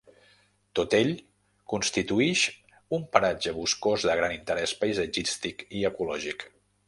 Tot 0.77 0.93
ell 0.99 1.11
constituïx 1.73 2.45
un 2.97 3.05
paratge 3.17 3.53
boscós 3.59 4.07
de 4.11 4.17
gran 4.21 4.35
interès 4.39 4.75
paisatgístic 4.85 5.65
i 5.81 5.85
ecològic. 5.91 6.47